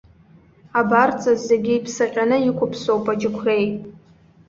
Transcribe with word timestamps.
Абарҵа 0.79 1.33
зегьы 1.45 1.73
иԥсаҟьаны 1.75 2.37
иқәыԥсоуп 2.49 3.05
аџьықәреи. 3.11 3.65